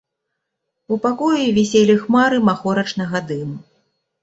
У 0.95 0.97
пакоі 1.03 1.51
віселі 1.59 1.97
хмары 2.07 2.41
махорачнага 2.49 3.17
дыму. 3.31 3.57